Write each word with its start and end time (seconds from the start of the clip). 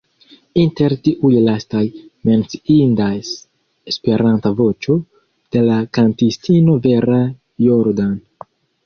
Inter 0.59 0.93
tiuj 1.07 1.33
lastaj 1.47 1.81
menciindas 2.29 3.29
"Esperanta 3.93 4.53
Voĉo", 4.63 4.97
de 5.57 5.63
la 5.67 5.77
kantistino 5.99 6.79
Vera 6.87 7.21
Jordan. 7.67 8.17